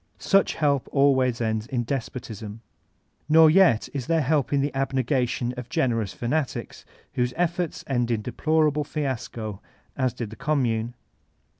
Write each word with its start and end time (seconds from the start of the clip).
Such 0.17 0.55
help 0.55 0.89
always 0.91 1.41
ends 1.41 1.67
in 1.67 1.83
despotism. 1.83 2.61
Nor 3.29 3.51
yet 3.51 3.87
is 3.93 4.07
there 4.07 4.21
help 4.23 4.51
in 4.51 4.59
the 4.59 4.71
abnq[a 4.71 5.29
tion 5.29 5.53
of 5.57 5.69
generous 5.69 6.11
fanatics 6.11 6.85
whose 7.13 7.35
efforts 7.37 7.83
end 7.85 8.09
in 8.09 8.23
deplorable 8.23 8.83
fiasco, 8.83 9.61
as 9.95 10.15
did 10.15 10.31
the 10.31 10.35
Commune. 10.35 10.95